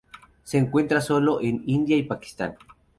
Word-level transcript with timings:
Se 0.41 0.57
encuentra 0.57 0.99
sólo 0.99 1.41
en 1.41 1.61
India 1.67 1.95
y 1.95 2.01
Pakistán. 2.01 2.55